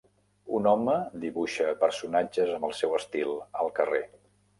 [0.59, 0.95] Un home
[1.25, 4.01] dibuixa personatges amb el seu estil al carrer.